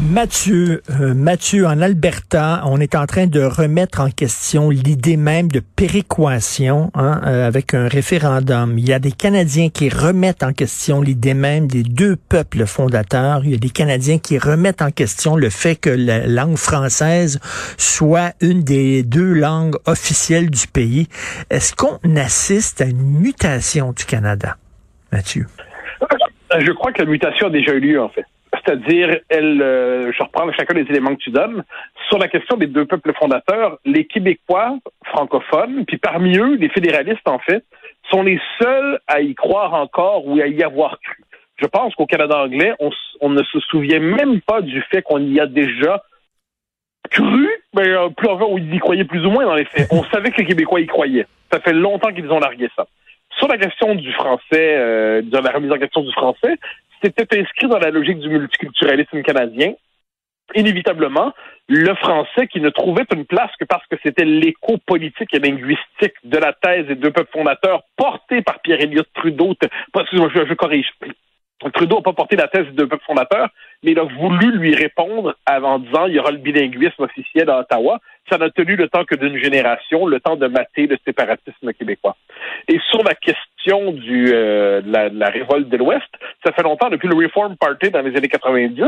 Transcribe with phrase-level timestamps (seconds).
[0.00, 5.48] Mathieu, euh, Mathieu, en Alberta, on est en train de remettre en question l'idée même
[5.48, 8.78] de péréquation hein, euh, avec un référendum.
[8.78, 13.40] Il y a des Canadiens qui remettent en question l'idée même des deux peuples fondateurs.
[13.42, 17.40] Il y a des Canadiens qui remettent en question le fait que la langue française
[17.76, 21.08] soit une des deux langues officielles du pays.
[21.50, 24.58] Est-ce qu'on assiste à une mutation du Canada,
[25.10, 25.46] Mathieu?
[26.56, 28.24] Je crois que la mutation a déjà eu lieu, en fait.
[28.64, 31.64] C'est-à-dire, euh, je reprends chacun des éléments que tu donnes.
[32.08, 37.28] Sur la question des deux peuples fondateurs, les Québécois francophones, puis parmi eux, les fédéralistes,
[37.28, 37.64] en fait,
[38.10, 41.22] sont les seuls à y croire encore ou à y avoir cru.
[41.56, 42.72] Je pense qu'au Canada anglais,
[43.20, 46.02] on, ne se souvient même pas du fait qu'on y a déjà
[47.10, 49.88] cru, mais euh, plus enfin, ils y croyaient plus ou moins dans les faits.
[49.90, 51.26] On savait que les Québécois y croyaient.
[51.52, 52.86] Ça fait longtemps qu'ils ont largué ça.
[53.38, 56.56] Sur la question du français, euh, de la remise en question du français,
[57.02, 59.74] c'était inscrit dans la logique du multiculturalisme canadien.
[60.54, 61.34] Inévitablement,
[61.68, 66.14] le français qui ne trouvait une place que parce que c'était l'écho politique et linguistique
[66.24, 69.54] de la thèse des deux peuples fondateurs portée par Pierre-Éliott Trudeau.
[69.94, 70.88] Excusez-moi, je, corrige.
[71.74, 73.50] Trudeau n'a pas porté la thèse des deux peuples fondateurs,
[73.82, 77.60] mais il a voulu lui répondre en disant il y aura le bilinguisme officiel à
[77.60, 78.00] Ottawa.
[78.30, 82.16] Ça n'a tenu le temps que d'une génération, le temps de mater le séparatisme québécois.
[82.68, 86.08] Et sur la question du, euh, la, la, révolte de l'Ouest,
[86.44, 88.84] ça fait longtemps, depuis le Reform Party dans les années 90,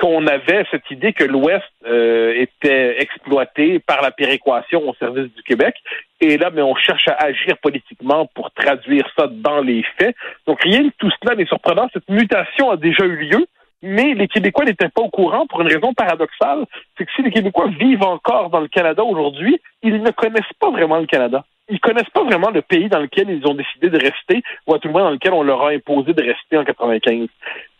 [0.00, 5.42] qu'on avait cette idée que l'Ouest euh, était exploité par la péréquation au service du
[5.42, 5.74] Québec.
[6.20, 10.16] Et là, mais on cherche à agir politiquement pour traduire ça dans les faits.
[10.46, 11.88] Donc rien de tout cela n'est surprenant.
[11.92, 13.46] Cette mutation a déjà eu lieu.
[13.84, 17.32] Mais les Québécois n'étaient pas au courant pour une raison paradoxale, c'est que si les
[17.32, 21.44] Québécois vivent encore dans le Canada aujourd'hui, ils ne connaissent pas vraiment le Canada.
[21.68, 24.78] Ils connaissent pas vraiment le pays dans lequel ils ont décidé de rester, ou à
[24.78, 27.28] tout le moins dans lequel on leur a imposé de rester en 95.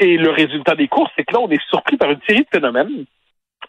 [0.00, 2.48] Et le résultat des courses, c'est que là, on est surpris par une série de
[2.52, 3.04] phénomènes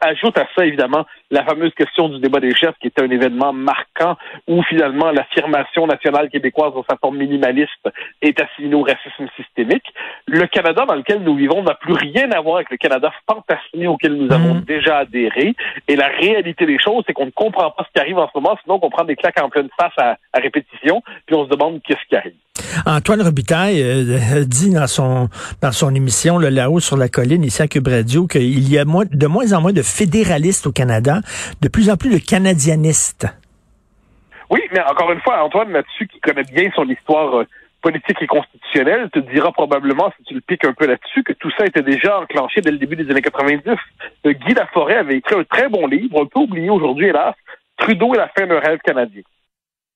[0.02, 3.54] Ajoute à ça, évidemment, la fameuse question du débat des chefs, qui était un événement
[3.54, 4.18] marquant
[4.48, 7.90] où, finalement, l'affirmation nationale québécoise dans sa forme minimaliste
[8.22, 9.86] est assimilée au racisme systémique.
[10.28, 13.88] Le Canada dans lequel nous vivons n'a plus rien à voir avec le Canada fantasmé
[13.88, 14.62] auquel nous avons mmh.
[14.62, 15.56] déjà adhéré.
[15.88, 18.38] Et la réalité des choses, c'est qu'on ne comprend pas ce qui arrive en ce
[18.38, 21.50] moment, sinon on prend des claques en pleine face à, à répétition, puis on se
[21.50, 22.34] demande qu'est-ce qui arrive.
[22.86, 25.30] Antoine Robitaille euh, dit dans son
[25.62, 28.84] dans son émission le là-haut sur la colline ici à Cube Radio qu'il y a
[28.86, 31.22] de moins en moins de fédéralistes au Canada,
[31.62, 33.28] de plus en plus de canadianistes.
[34.50, 37.48] Oui, mais encore une fois, Antoine là-dessus, qui connaît bien son histoire euh,
[37.82, 41.50] politique et constitutionnelle, te dira probablement, si tu le piques un peu là-dessus, que tout
[41.58, 43.64] ça était déjà enclenché dès le début des années 90.
[44.26, 47.34] Euh, Guy Laforêt avait écrit un très bon livre, un peu oublié aujourd'hui, hélas,
[47.78, 49.24] Trudeau et la fin d'un rêve canadien.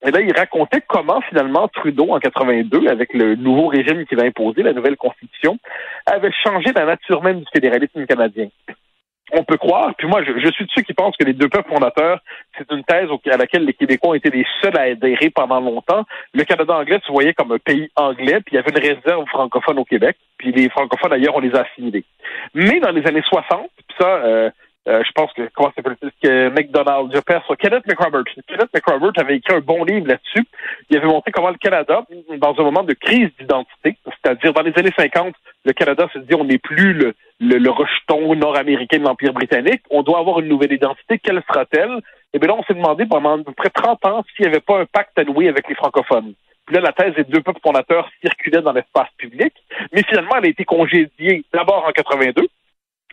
[0.06, 4.26] Et là, il racontait comment finalement Trudeau, en 82, avec le nouveau régime qu'il a
[4.26, 5.58] imposé, la nouvelle constitution,
[6.06, 8.50] avait changé la nature même du fédéralisme canadien.
[9.34, 11.70] On peut croire, puis moi, je, suis de ceux qui pensent que les deux peuples
[11.70, 12.20] fondateurs,
[12.58, 16.06] c'est une thèse à laquelle les Québécois ont été les seuls à adhérer pendant longtemps.
[16.34, 19.26] Le Canada anglais se voyait comme un pays anglais, puis il y avait une réserve
[19.28, 22.06] francophone au Québec, puis les francophones, d'ailleurs, on les a assimilés.
[22.54, 24.50] Mais dans les années 60, puis ça, euh,
[24.88, 28.24] euh, je pense que, comment s'appelle que McDonald, je sur Kenneth McRobert.
[28.48, 30.46] Kenneth McRobert avait écrit un bon livre là-dessus.
[30.90, 32.06] Il avait montré comment le Canada,
[32.38, 36.36] dans un moment de crise d'identité, c'est-à-dire dans les années 50, le Canada se dit
[36.36, 40.72] on n'est plus le, le, rejeton nord-américain de l'Empire britannique, on doit avoir une nouvelle
[40.72, 42.00] identité, quelle sera-t-elle?
[42.34, 44.62] Et bien là, on s'est demandé pendant à peu près 30 ans s'il n'y avait
[44.62, 46.34] pas un pacte à nouer avec les francophones.
[46.66, 49.54] Puis là, la thèse des deux peuples fondateurs circulait dans l'espace public,
[49.94, 52.48] mais finalement, elle a été congédiée d'abord en 82,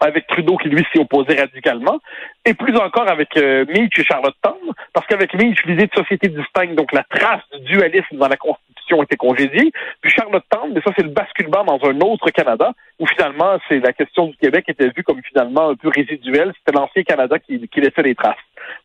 [0.00, 2.00] avec Trudeau qui lui s'y opposait radicalement,
[2.44, 4.58] et plus encore avec euh, Meach et Charlottetown,
[4.92, 9.02] parce qu'avec Meach, l'idée de société distincte, donc la trace du dualisme dans la Constitution
[9.02, 13.58] était congédiée, puis Charlottetown, mais ça c'est le basculement dans un autre Canada, où finalement
[13.68, 17.38] c'est la question du Québec était vue comme finalement un peu résiduelle, c'était l'ancien Canada
[17.38, 18.36] qui, qui laissait les traces.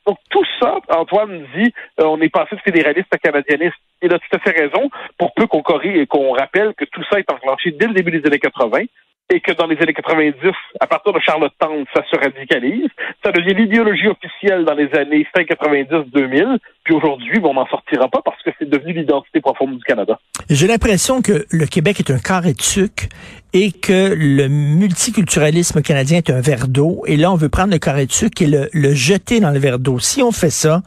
[0.06, 3.75] Donc tout ça, Antoine dit, euh, on est passé de fédéraliste à canadianiste.
[4.01, 7.04] Il a tout à fait raison, pour peu qu'on corrige et qu'on rappelle que tout
[7.10, 8.80] ça est enclenché dès le début des années 80
[9.31, 10.34] et que dans les années 90,
[10.80, 12.90] à partir de Charlottetown, ça se radicalise.
[13.24, 16.58] Ça devient l'idéologie officielle dans les années fin 90-2000.
[16.84, 20.20] Puis aujourd'hui, on n'en sortira pas parce que c'est devenu l'identité profonde du Canada.
[20.50, 23.06] J'ai l'impression que le Québec est un carré de sucre
[23.54, 27.04] et que le multiculturalisme canadien est un verre d'eau.
[27.06, 29.60] Et là, on veut prendre le carré de sucre et le, le jeter dans le
[29.60, 30.00] verre d'eau.
[30.00, 30.81] Si on fait ça,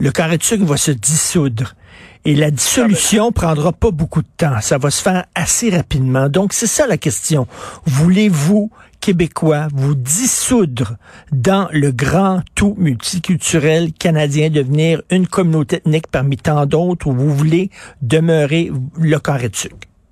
[0.00, 1.74] le carré de sucre va se dissoudre.
[2.24, 4.60] Et la dissolution prendra pas beaucoup de temps.
[4.60, 6.28] Ça va se faire assez rapidement.
[6.28, 7.46] Donc, c'est ça la question.
[7.86, 8.70] Voulez-vous
[9.00, 10.96] Québécois vous dissoudre
[11.32, 17.34] dans le grand tout multiculturel canadien, devenir une communauté ethnique parmi tant d'autres où vous
[17.34, 17.70] voulez
[18.02, 19.50] demeurer le carré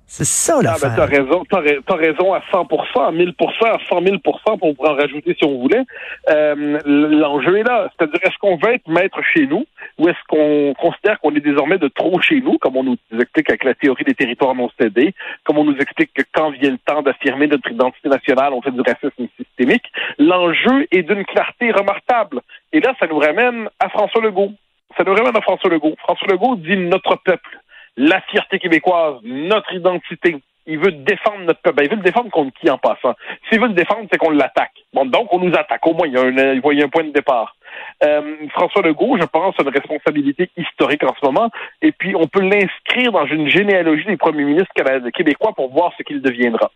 [0.09, 0.89] c'est ça Ah, l'affaire.
[0.89, 4.95] ben, t'as raison, t'as, t'as raison à 100%, à 1000%, à 100 000%, pour en
[4.95, 5.83] rajouter si on voulait.
[6.29, 7.89] Euh, l'enjeu est là.
[7.91, 9.65] C'est-à-dire, est-ce qu'on veut être maître chez nous
[9.97, 13.49] ou est-ce qu'on considère qu'on est désormais de trop chez nous, comme on nous explique
[13.49, 15.13] avec la théorie des territoires non cédés,
[15.43, 18.71] comme on nous explique que quand vient le temps d'affirmer notre identité nationale, on fait
[18.71, 19.91] du racisme systémique?
[20.19, 22.41] L'enjeu est d'une clarté remarquable.
[22.71, 24.51] Et là, ça nous ramène à François Legault.
[24.97, 25.95] Ça nous ramène à François Legault.
[25.99, 27.59] François Legault dit notre peuple
[27.97, 30.37] la fierté québécoise, notre identité.
[30.69, 31.77] Il veut défendre notre peuple.
[31.77, 33.15] Ben, il veut le défendre contre qui en passant?
[33.49, 34.73] S'il veut le défendre, c'est qu'on l'attaque.
[34.93, 35.85] Bon, donc on nous attaque.
[35.87, 37.55] Au moins, il y a un, il y a un point de départ.
[38.03, 41.49] Euh, François Legault, je pense, a une responsabilité historique en ce moment.
[41.81, 44.73] Et puis, on peut l'inscrire dans une généalogie des premiers ministres
[45.13, 46.69] québécois pour voir ce qu'il deviendra.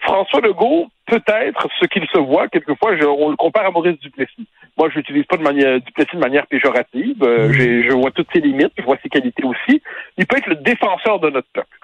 [0.00, 4.46] François Legault, peut-être ce qu'il se voit, quelquefois, je- on le compare à Maurice Duplessis.
[4.76, 7.22] Moi, je n'utilise pas de manière, Duplessis de manière péjorative.
[7.22, 9.80] Euh, j'ai- je vois toutes ses limites, je vois ses qualités aussi.
[10.18, 11.78] Il peut être le défenseur de notre peuple.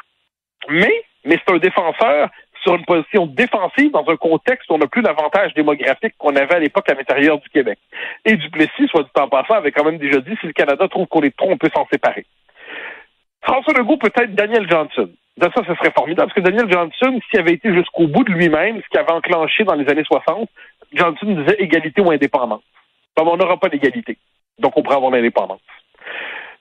[0.68, 0.92] Mais,
[1.24, 2.28] mais c'est un défenseur
[2.62, 6.56] sur une position défensive dans un contexte où on n'a plus l'avantage démographique qu'on avait
[6.56, 7.78] à l'époque à l'intérieur du Québec.
[8.26, 11.06] Et Duplessis, soit dit en passant, avait quand même déjà dit si le Canada trouve
[11.06, 12.26] qu'on est trop, on peut s'en séparer.
[13.42, 15.08] François Legault peut être Daniel Johnson.
[15.38, 18.32] De ça, ce serait formidable, parce que Daniel Johnson, s'il avait été jusqu'au bout de
[18.32, 20.50] lui-même, ce qui avait enclenché dans les années 60,
[20.92, 22.62] Johnson disait égalité ou indépendance.
[23.16, 24.18] Donc, on n'aura pas d'égalité.
[24.58, 25.60] Donc, on pourrait avoir l'indépendance.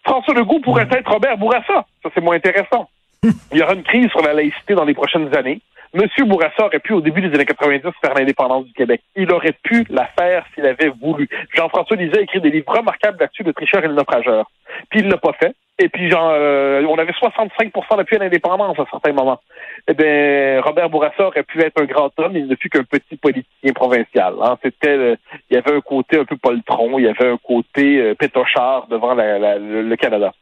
[0.05, 1.85] François Legault pourrait être Robert Bourassa.
[2.03, 2.89] Ça, c'est moins intéressant.
[3.51, 5.61] Il y aura une crise sur la laïcité dans les prochaines années.
[5.93, 9.01] Monsieur Bourassa aurait pu, au début des années 90, faire l'indépendance du Québec.
[9.15, 11.27] Il aurait pu la faire s'il avait voulu.
[11.55, 14.49] Jean-François Lisée a écrit des livres remarquables là-dessus, Le tricheur et le naufrageur.
[14.89, 15.55] Puis il l'a pas fait.
[15.81, 19.39] Et puis, genre, euh, on avait 65 d'appui à l'indépendance à certains moments.
[19.87, 23.15] Eh bien, Robert Bourassa aurait pu être un grand homme, il ne fut qu'un petit
[23.15, 24.33] politicien provincial.
[24.43, 24.57] Hein.
[24.61, 25.17] C'était,
[25.49, 28.87] il y avait un côté un peu poltron, il y avait un côté euh, pétochard
[28.87, 30.33] devant le, Canada.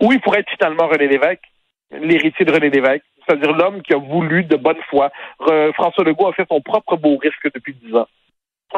[0.00, 1.44] Oui, il pourrait être finalement René Lévesque,
[1.92, 5.10] l'héritier de René Lévesque, c'est-à-dire l'homme qui a voulu de bonne foi.
[5.74, 8.08] François Legault a fait son propre beau risque depuis dix ans.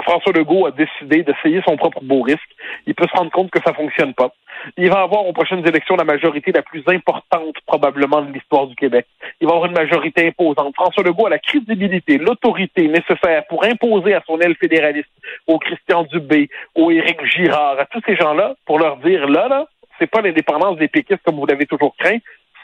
[0.01, 2.41] François Legault a décidé d'essayer son propre beau risque.
[2.87, 4.33] Il peut se rendre compte que ça fonctionne pas.
[4.77, 8.75] Il va avoir aux prochaines élections la majorité la plus importante probablement de l'histoire du
[8.75, 9.07] Québec.
[9.41, 10.75] Il va avoir une majorité imposante.
[10.75, 15.11] François Legault a la crédibilité, l'autorité nécessaire pour imposer à son aile fédéraliste,
[15.47, 19.67] au Christian Dubé, au Éric Girard, à tous ces gens-là, pour leur dire là, là,
[19.99, 22.19] c'est pas l'indépendance des péquistes comme vous l'avez toujours craint,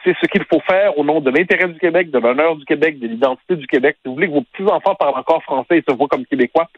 [0.05, 2.99] c'est ce qu'il faut faire au nom de l'intérêt du Québec, de l'honneur du Québec,
[2.99, 3.97] de l'identité du Québec.
[4.01, 6.69] Si vous voulez que vos petits-enfants parlent encore français et se voient comme québécois,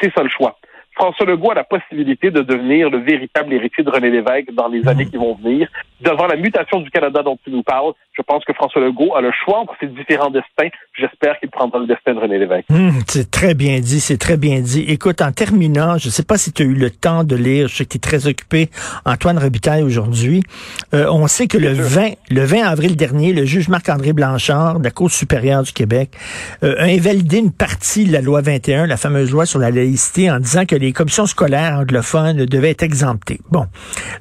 [0.00, 0.58] c'est ça choix.
[1.00, 4.86] François Legault a la possibilité de devenir le véritable héritier de René Lévesque dans les
[4.86, 5.66] années qui vont venir.
[6.02, 9.22] Devant la mutation du Canada dont tu nous parles, je pense que François Legault a
[9.22, 10.68] le choix entre ses différents destins.
[10.92, 12.66] J'espère qu'il prendra le destin de René Lévesque.
[12.70, 14.84] Hum, c'est très bien dit, c'est très bien dit.
[14.88, 17.68] Écoute, en terminant, je ne sais pas si tu as eu le temps de lire,
[17.68, 18.68] je sais que tu es très occupé,
[19.06, 20.42] Antoine Robitaille, aujourd'hui.
[20.92, 24.84] Euh, on sait que le 20, le 20 avril dernier, le juge Marc-André Blanchard de
[24.84, 26.10] la Cour supérieure du Québec
[26.62, 30.30] euh, a invalidé une partie de la loi 21, la fameuse loi sur la laïcité,
[30.30, 33.40] en disant que les commissions scolaires anglophones devaient être exemptées.
[33.50, 33.66] Bon,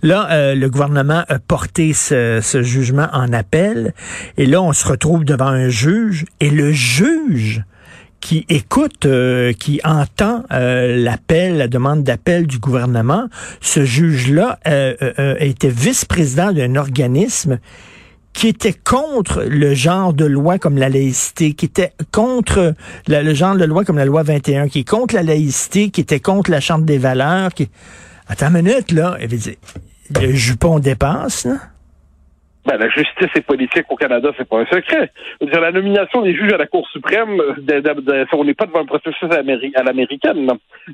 [0.01, 3.93] là, euh, le gouvernement a porté ce, jugement en appel,
[4.37, 7.63] et là, on se retrouve devant un juge, et le juge
[8.21, 13.29] qui écoute, euh, qui entend euh, l'appel, la demande d'appel du gouvernement,
[13.61, 17.59] ce juge-là euh, euh, était vice-président d'un organisme
[18.33, 22.73] qui était contre le genre de loi comme la laïcité, qui était contre
[23.07, 26.19] le genre de loi comme la loi 21, qui est contre la laïcité, qui était
[26.19, 27.53] contre la Charte des valeurs.
[27.53, 27.69] Qui...
[28.27, 29.17] Attends une minute, là.
[29.19, 29.55] Elle veut dire,
[30.21, 31.57] le jupon dépasse, là.
[32.69, 35.11] Ben, la justice est politique au Canada, c'est pas un secret.
[35.41, 38.85] Dire, la nomination des juges à la Cour suprême, euh, on n'est pas devant un
[38.85, 40.45] processus à l'américaine.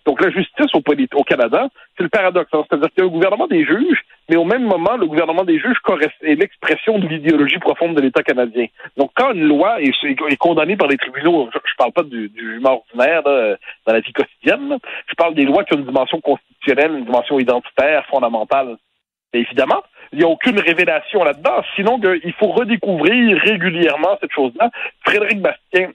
[0.05, 1.67] Donc la justice au, Canada,
[1.97, 2.49] c'est le paradoxe.
[2.53, 2.63] hein.
[2.69, 5.59] C'est-à-dire qu'il y a un gouvernement des juges, mais au même moment, le gouvernement des
[5.59, 5.75] juges
[6.21, 8.67] est l'expression de l'idéologie profonde de l'État canadien.
[8.95, 12.85] Donc quand une loi est, condamnée par les tribunaux, je, je parle pas du, jugement
[12.87, 14.77] ordinaire là, dans la vie quotidienne, là.
[15.07, 18.77] je parle des lois qui ont une dimension constitutionnelle, une dimension identitaire, fondamentale.
[19.33, 19.83] Et évidemment,
[20.15, 24.71] il n'y a aucune révélation là-dedans, sinon il faut redécouvrir régulièrement cette chose-là.
[25.05, 25.91] Frédéric Bastien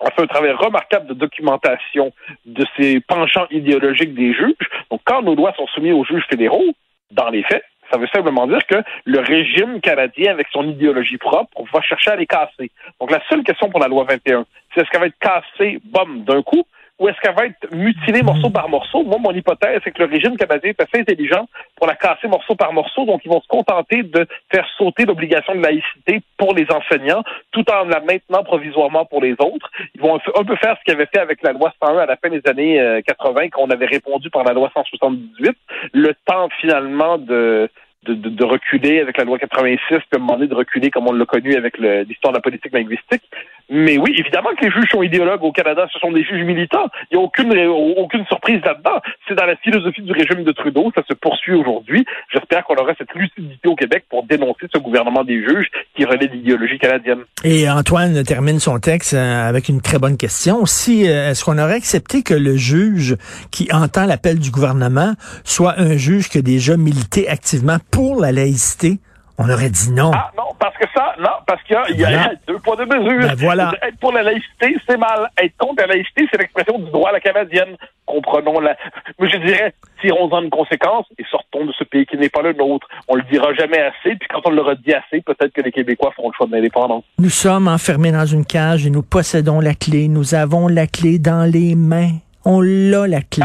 [0.00, 2.12] a fait un travail remarquable de documentation
[2.46, 4.54] de ces penchants idéologiques des juges.
[4.92, 6.72] Donc, quand nos lois sont soumises aux juges fédéraux,
[7.10, 11.64] dans les faits, ça veut simplement dire que le régime canadien, avec son idéologie propre,
[11.72, 12.70] va chercher à les casser.
[13.00, 16.22] Donc, la seule question pour la loi 21, c'est est-ce qu'elle va être cassée, bam,
[16.22, 16.64] d'un coup,
[16.98, 19.02] ou est-ce qu'elle va être mutilée morceau par morceau?
[19.04, 22.54] Moi, mon hypothèse, c'est que le régime canadien est assez intelligent pour la casser morceau
[22.56, 26.66] par morceau, donc ils vont se contenter de faire sauter l'obligation de laïcité pour les
[26.70, 29.70] enseignants, tout en la maintenant provisoirement pour les autres.
[29.94, 32.16] Ils vont un peu faire ce qu'ils avaient fait avec la loi 101 à la
[32.16, 35.56] fin des années 80, euh, qu'on avait répondu par la loi 178.
[35.92, 37.70] Le temps, finalement, de
[38.04, 41.08] de, de, reculer avec la loi 86, puis à un moment donné de reculer comme
[41.08, 43.22] on l'a connu avec l'histoire de la politique linguistique.
[43.70, 46.88] Mais oui, évidemment que les juges sont idéologues au Canada, ce sont des juges militants.
[47.10, 47.52] Il n'y a aucune,
[47.98, 49.00] aucune surprise là-dedans.
[49.26, 52.06] C'est dans la philosophie du régime de Trudeau, ça se poursuit aujourd'hui.
[52.32, 56.28] J'espère qu'on aura cette lucidité au Québec pour dénoncer ce gouvernement des juges qui relaie
[56.32, 57.20] l'idéologie canadienne.
[57.44, 60.64] Et Antoine termine son texte euh, avec une très bonne question.
[60.64, 63.16] Si euh, est-ce qu'on aurait accepté que le juge
[63.50, 65.12] qui entend l'appel du gouvernement
[65.44, 68.98] soit un juge qui a déjà milité activement pour la laïcité?
[69.40, 70.10] On aurait dit non.
[70.12, 73.28] Ah non, parce que ça, non, parce qu'il y, a deux poids, deux mesures.
[73.28, 73.72] Ben voilà.
[73.82, 75.30] Être pour la laïcité, c'est mal.
[75.40, 77.76] Être contre la laïcité, c'est l'expression du droit à la canadienne.
[78.04, 78.76] Comprenons la.
[79.20, 82.52] Mais je dirais, tirons-en une conséquence et sortons de ce pays qui n'est pas le
[82.52, 82.88] nôtre.
[83.06, 86.10] On le dira jamais assez, puis quand on l'aura dit assez, peut-être que les Québécois
[86.16, 87.04] feront le choix de l'indépendance.
[87.18, 90.08] Nous sommes enfermés dans une cage et nous possédons la clé.
[90.08, 92.10] Nous avons la clé dans les mains.
[92.44, 93.44] On l'a la clé.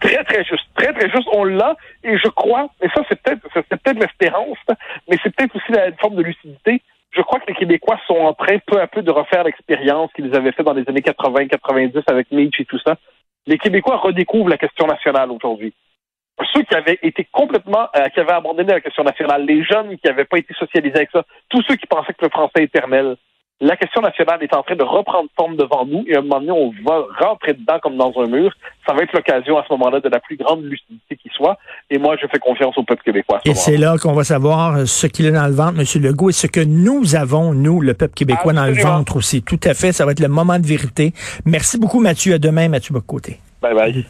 [0.00, 0.66] Très, très juste.
[0.74, 1.28] Très, très juste.
[1.32, 1.76] On l'a.
[2.04, 4.58] Et je crois, et ça, c'est peut-être, c'est peut-être l'espérance,
[5.08, 6.82] mais c'est peut-être aussi une forme de lucidité.
[7.10, 10.34] Je crois que les Québécois sont en train, peu à peu, de refaire l'expérience qu'ils
[10.36, 12.96] avaient fait dans les années 80, 90 avec Nietzsche et tout ça.
[13.46, 15.72] Les Québécois redécouvrent la question nationale aujourd'hui.
[16.54, 20.06] Ceux qui avaient été complètement, euh, qui avaient abandonné la question nationale, les jeunes qui
[20.06, 23.16] n'avaient pas été socialisés avec ça, tous ceux qui pensaient que le français est éternel,
[23.60, 26.40] la question nationale est en train de reprendre forme devant nous et à un moment
[26.40, 28.52] donné, on va rentrer dedans comme dans un mur.
[28.86, 31.58] Ça va être l'occasion à ce moment-là de la plus grande lucidité qui soit.
[31.90, 33.40] Et moi, je fais confiance au peuple québécois.
[33.44, 36.02] Et c'est là qu'on va savoir ce qu'il a dans le ventre, M.
[36.02, 39.42] Legault, et ce que nous avons, nous, le peuple québécois, dans le ventre aussi.
[39.42, 39.92] Tout à fait.
[39.92, 41.12] Ça va être le moment de vérité.
[41.44, 42.34] Merci beaucoup, Mathieu.
[42.34, 43.38] À demain, Mathieu Bocoté.
[43.60, 44.06] Bye bye.